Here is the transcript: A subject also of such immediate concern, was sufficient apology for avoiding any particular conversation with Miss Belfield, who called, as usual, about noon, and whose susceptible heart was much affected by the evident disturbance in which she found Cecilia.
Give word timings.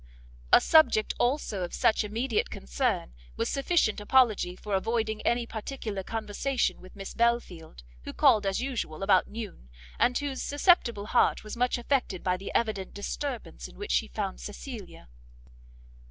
A 0.51 0.59
subject 0.59 1.13
also 1.19 1.61
of 1.63 1.75
such 1.75 2.03
immediate 2.03 2.49
concern, 2.49 3.13
was 3.35 3.49
sufficient 3.49 4.01
apology 4.01 4.55
for 4.55 4.73
avoiding 4.73 5.21
any 5.21 5.45
particular 5.45 6.01
conversation 6.01 6.81
with 6.81 6.95
Miss 6.95 7.13
Belfield, 7.13 7.83
who 8.03 8.11
called, 8.11 8.47
as 8.47 8.59
usual, 8.59 9.03
about 9.03 9.27
noon, 9.27 9.69
and 9.99 10.17
whose 10.17 10.41
susceptible 10.41 11.05
heart 11.05 11.43
was 11.43 11.55
much 11.55 11.77
affected 11.77 12.23
by 12.23 12.35
the 12.35 12.51
evident 12.55 12.95
disturbance 12.95 13.67
in 13.67 13.77
which 13.77 13.91
she 13.91 14.07
found 14.07 14.39
Cecilia. 14.39 15.07